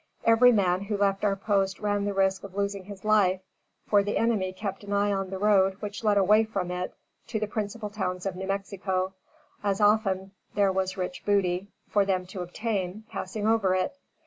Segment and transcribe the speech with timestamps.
[0.25, 3.39] Every man who left our post ran the risk of losing his life;
[3.87, 6.95] for, the enemy kept an eye on the road which led away from it
[7.27, 9.13] to the principal towns of New Mexico,
[9.63, 13.95] as often there was rich booty, for them to obtain, passing over it.